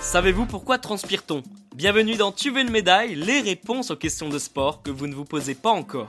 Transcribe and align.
Savez-vous 0.00 0.46
pourquoi 0.46 0.78
transpire-t-on? 0.78 1.42
Bienvenue 1.74 2.16
dans 2.16 2.32
Tu 2.32 2.50
veux 2.50 2.62
une 2.62 2.70
médaille, 2.70 3.14
les 3.14 3.40
réponses 3.40 3.90
aux 3.90 3.96
questions 3.96 4.28
de 4.28 4.38
sport 4.38 4.82
que 4.82 4.90
vous 4.90 5.06
ne 5.06 5.14
vous 5.14 5.26
posez 5.26 5.54
pas 5.54 5.70
encore. 5.70 6.08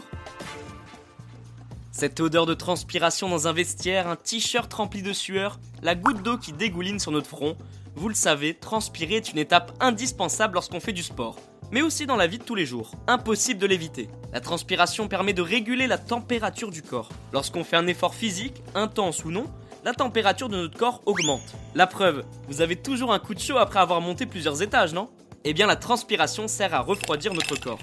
Cette 1.92 2.22
odeur 2.22 2.46
de 2.46 2.54
transpiration 2.54 3.28
dans 3.28 3.50
un 3.50 3.52
vestiaire, 3.52 4.08
un 4.08 4.16
t-shirt 4.16 4.74
rempli 4.74 5.02
de 5.02 5.12
sueur, 5.12 5.60
la 5.82 5.96
goutte 5.96 6.24
d'eau 6.24 6.38
qui 6.38 6.54
dégouline 6.54 6.98
sur 6.98 7.12
notre 7.12 7.28
front, 7.28 7.58
vous 7.96 8.08
le 8.08 8.16
savez, 8.16 8.54
transpirer 8.54 9.16
est 9.16 9.34
une 9.34 9.38
étape 9.38 9.74
indispensable 9.82 10.54
lorsqu'on 10.54 10.80
fait 10.80 10.94
du 10.94 11.04
sport, 11.04 11.36
mais 11.72 11.82
aussi 11.82 12.06
dans 12.06 12.16
la 12.16 12.28
vie 12.28 12.38
de 12.38 12.44
tous 12.44 12.56
les 12.56 12.66
jours. 12.66 12.92
Impossible 13.08 13.60
de 13.60 13.68
l'éviter. 13.68 14.10
La 14.32 14.42
transpiration 14.42 15.08
permet 15.08 15.34
de 15.34 15.42
réguler 15.42 15.88
la 15.88 15.98
température 15.98 16.72
du 16.72 16.82
corps. 16.82 17.10
Lorsqu'on 17.34 17.64
fait 17.64 17.78
un 17.78 17.88
effort 17.88 18.16
physique, 18.16 18.62
intense 18.76 19.26
ou 19.26 19.32
non, 19.32 19.46
la 19.84 19.94
température 19.94 20.50
de 20.50 20.58
notre 20.58 20.78
corps 20.78 21.02
augmente. 21.06 21.56
La 21.76 21.88
preuve, 21.88 22.26
vous 22.48 22.62
avez 22.62 22.76
toujours 22.76 23.14
un 23.14 23.20
coup 23.20 23.34
de 23.34 23.40
chaud 23.40 23.58
après 23.58 23.80
avoir 23.80 24.02
monté 24.02 24.26
plusieurs 24.26 24.62
étages, 24.62 24.94
non? 24.94 25.10
Eh 25.46 25.54
bien 25.54 25.68
la 25.68 25.76
transpiration 25.76 26.48
sert 26.48 26.74
à 26.74 26.82
refroidir 26.82 27.34
notre 27.34 27.56
corps. 27.56 27.80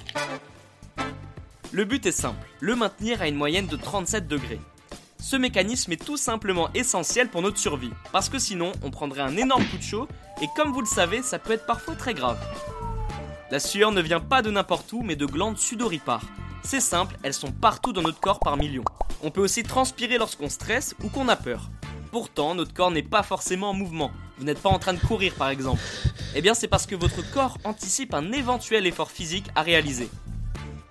Le 1.72 1.84
but 1.84 2.06
est 2.06 2.12
simple, 2.12 2.46
le 2.60 2.77
maintenir 2.77 3.22
à 3.22 3.28
une 3.28 3.34
moyenne 3.34 3.66
de 3.66 3.77
37 3.77 4.28
degrés. 4.28 4.60
Ce 5.18 5.36
mécanisme 5.36 5.92
est 5.92 6.05
tout 6.05 6.16
simplement 6.16 6.68
essentiel 6.74 7.28
pour 7.28 7.42
notre 7.42 7.58
survie, 7.58 7.91
parce 8.12 8.28
que 8.28 8.38
sinon 8.38 8.72
on 8.82 8.91
prendrait 8.91 9.22
un 9.22 9.36
énorme 9.36 9.64
coup 9.64 9.78
de 9.78 9.82
chaud, 9.82 10.06
et 10.42 10.46
comme 10.55 10.72
vous 10.72 10.80
le 10.80 10.86
savez, 10.86 11.22
ça 11.22 11.38
peut 11.38 11.55
être 11.55 11.66
parfois 11.66 11.96
très 11.96 12.14
grave. 12.14 12.38
La 13.48 13.60
sueur 13.60 13.92
ne 13.92 14.02
vient 14.02 14.18
pas 14.18 14.42
de 14.42 14.50
n'importe 14.50 14.92
où, 14.92 15.02
mais 15.02 15.14
de 15.14 15.24
glandes 15.24 15.59
sudoripares. 15.59 16.24
C'est 16.64 16.80
simple, 16.80 17.16
elles 17.23 17.32
sont 17.32 17.52
partout 17.52 17.92
dans 17.92 18.02
notre 18.02 18.19
corps 18.19 18.41
par 18.41 18.56
millions. 18.56 18.84
On 19.22 19.30
peut 19.30 19.41
aussi 19.41 19.62
transpirer 19.62 20.19
lorsqu'on 20.19 20.48
stresse 20.48 20.96
ou 21.05 21.09
qu'on 21.09 21.28
a 21.28 21.36
peur. 21.36 21.70
Pourtant, 22.10 22.56
notre 22.56 22.74
corps 22.74 22.91
n'est 22.91 23.05
pas 23.05 23.22
forcément 23.22 23.70
en 23.70 23.72
mouvement. 23.72 24.10
Vous 24.38 24.45
n'êtes 24.45 24.61
pas 24.61 24.69
en 24.69 24.80
train 24.80 24.94
de 24.94 24.98
courir 24.98 25.33
par 25.34 25.48
exemple. 25.48 25.80
Eh 26.34 26.42
bien, 26.42 26.55
c'est 26.55 26.67
parce 26.67 26.86
que 26.86 26.97
votre 26.97 27.22
corps 27.30 27.56
anticipe 27.62 28.14
un 28.14 28.33
éventuel 28.33 28.84
effort 28.84 29.12
physique 29.12 29.47
à 29.55 29.62
réaliser. 29.62 30.08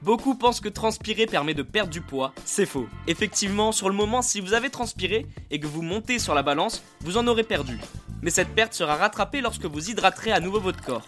Beaucoup 0.01 0.35
pensent 0.35 0.61
que 0.61 0.69
transpirer 0.69 1.25
permet 1.25 1.55
de 1.55 1.63
perdre 1.63 1.91
du 1.91 1.99
poids, 1.99 2.31
c'est 2.45 2.65
faux. 2.65 2.87
Effectivement, 3.07 3.73
sur 3.73 3.89
le 3.89 3.95
moment, 3.95 4.21
si 4.21 4.39
vous 4.39 4.53
avez 4.53 4.69
transpiré 4.69 5.25
et 5.51 5.59
que 5.59 5.67
vous 5.67 5.81
montez 5.81 6.19
sur 6.19 6.33
la 6.33 6.43
balance, 6.43 6.83
vous 7.01 7.17
en 7.17 7.27
aurez 7.27 7.43
perdu. 7.43 7.77
Mais 8.21 8.29
cette 8.29 8.55
perte 8.55 8.73
sera 8.73 8.95
rattrapée 8.95 9.41
lorsque 9.41 9.65
vous 9.65 9.89
hydraterez 9.89 10.31
à 10.31 10.39
nouveau 10.39 10.61
votre 10.61 10.81
corps. 10.81 11.05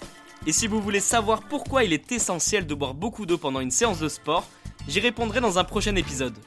Et 0.47 0.53
si 0.53 0.65
vous 0.65 0.81
voulez 0.81 1.01
savoir 1.01 1.41
pourquoi 1.43 1.83
il 1.83 1.91
est 1.91 2.09
essentiel 2.09 2.65
de 2.65 2.73
boire 2.73 2.93
beaucoup 2.93 3.25
d'eau 3.25 3.37
pendant 3.37 3.59
une 3.59 3.69
séance 3.69 3.99
de 3.99 4.07
sport, 4.07 4.47
j'y 4.87 5.01
répondrai 5.01 5.41
dans 5.41 5.59
un 5.59 5.65
prochain 5.65 5.93
épisode. 5.97 6.37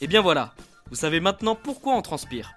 Et 0.00 0.06
bien 0.06 0.22
voilà, 0.22 0.54
vous 0.88 0.96
savez 0.96 1.20
maintenant 1.20 1.54
pourquoi 1.54 1.94
on 1.94 2.00
transpire. 2.00 2.54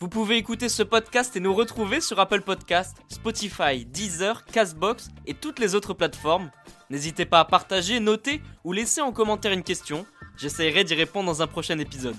Vous 0.00 0.08
pouvez 0.08 0.38
écouter 0.38 0.70
ce 0.70 0.82
podcast 0.82 1.36
et 1.36 1.40
nous 1.40 1.52
retrouver 1.52 2.00
sur 2.00 2.18
Apple 2.18 2.40
Podcast, 2.40 2.96
Spotify, 3.10 3.84
Deezer, 3.84 4.46
Castbox 4.46 5.10
et 5.26 5.34
toutes 5.34 5.58
les 5.58 5.74
autres 5.74 5.92
plateformes. 5.92 6.50
N'hésitez 6.88 7.26
pas 7.26 7.40
à 7.40 7.44
partager, 7.44 8.00
noter 8.00 8.40
ou 8.64 8.72
laisser 8.72 9.02
en 9.02 9.12
commentaire 9.12 9.52
une 9.52 9.62
question. 9.62 10.06
J'essaierai 10.38 10.82
d'y 10.84 10.94
répondre 10.94 11.26
dans 11.26 11.42
un 11.42 11.46
prochain 11.46 11.78
épisode. 11.78 12.16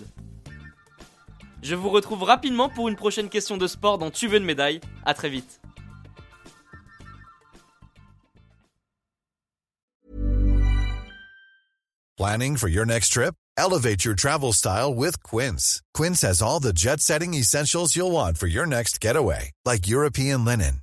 Je 1.64 1.76
vous 1.76 1.90
retrouve 1.90 2.24
rapidement 2.24 2.70
pour 2.70 2.90
une 2.90 2.96
prochaine 2.98 3.30
question 3.30 3.58
de 3.58 3.68
sport 3.68 3.98
dans 3.98 4.12
Tu 4.12 4.28
veux 4.28 4.38
une 4.38 4.46
médaille. 4.46 4.82
À 5.06 5.14
très 5.14 5.30
vite. 5.30 5.60
Planning 12.16 12.58
for 12.58 12.68
your 12.70 12.86
next 12.86 13.10
trip? 13.10 13.34
Elevate 13.58 14.06
your 14.06 14.16
travel 14.16 14.54
style 14.54 14.94
with 14.94 15.22
Quince. 15.24 15.82
Quince 15.94 16.22
has 16.22 16.42
all 16.42 16.60
the 16.60 16.72
jet 16.74 17.00
setting 17.00 17.34
essentials 17.34 17.96
you'll 17.96 18.12
want 18.12 18.38
for 18.38 18.48
your 18.48 18.68
next 18.68 19.02
getaway, 19.02 19.52
like 19.66 19.88
European 19.88 20.46
linen, 20.46 20.83